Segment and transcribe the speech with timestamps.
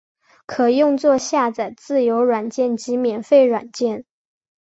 [0.47, 4.03] 可用作下载自由软件及免费软件。